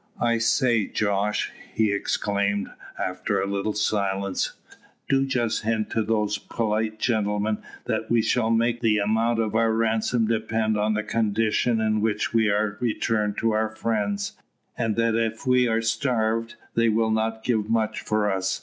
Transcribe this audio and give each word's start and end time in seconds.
"I 0.19 0.39
say, 0.39 0.87
Jos," 0.87 1.51
he 1.75 1.91
exclaimed, 1.91 2.71
after 2.97 3.39
a 3.39 3.45
little 3.45 3.73
silence, 3.75 4.53
"do 5.07 5.27
just 5.27 5.61
hint 5.61 5.91
to 5.91 6.01
these 6.01 6.39
polite 6.39 6.97
gentlemen, 6.97 7.59
that 7.85 8.09
we 8.09 8.23
shall 8.23 8.49
make 8.49 8.81
the 8.81 8.97
amount 8.97 9.37
of 9.37 9.53
our 9.53 9.71
ransom 9.71 10.25
depend 10.25 10.75
on 10.75 10.95
the 10.95 11.03
condition 11.03 11.79
in 11.79 12.01
which 12.01 12.33
we 12.33 12.49
are 12.49 12.77
returned 12.81 13.37
to 13.41 13.51
our 13.51 13.69
friends, 13.75 14.31
and 14.75 14.95
that 14.95 15.13
if 15.13 15.45
we 15.45 15.67
are 15.67 15.83
starved, 15.83 16.55
they 16.73 16.89
will 16.89 17.11
not 17.11 17.43
give 17.43 17.69
much 17.69 17.99
for 18.01 18.31
us. 18.31 18.59